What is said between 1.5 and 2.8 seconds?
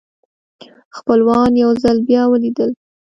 یو ځل بیا ولیدل.